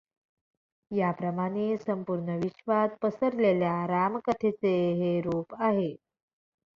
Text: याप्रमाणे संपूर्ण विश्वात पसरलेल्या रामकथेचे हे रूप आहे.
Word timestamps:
याप्रमाणे 0.91 1.75
संपूर्ण 1.77 2.37
विश्वात 2.37 2.95
पसरलेल्या 3.01 3.75
रामकथेचे 3.87 4.73
हे 4.93 5.19
रूप 5.21 5.55
आहे. 5.61 5.93